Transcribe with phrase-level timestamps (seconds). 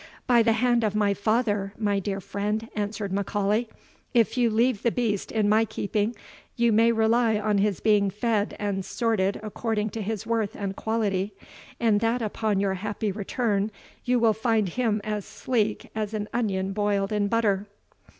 [0.25, 3.67] "By the hand of my father, my dear friend," answered M'Aulay,
[4.15, 6.15] "if you leave the beast in my keeping,
[6.55, 11.35] you may rely on his being fed and sorted according to his worth and quality,
[11.79, 13.69] and that upon your happy return,
[14.03, 17.67] you will find him as sleek as an onion boiled in butter."